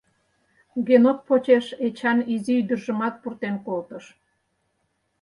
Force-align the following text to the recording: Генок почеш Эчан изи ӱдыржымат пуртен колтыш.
Генок 0.87 1.19
почеш 1.27 1.65
Эчан 1.85 2.19
изи 2.33 2.53
ӱдыржымат 2.61 3.15
пуртен 3.21 3.55
колтыш. 3.65 4.05